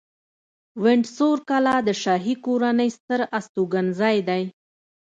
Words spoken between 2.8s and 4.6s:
ستر استوګنځی دی.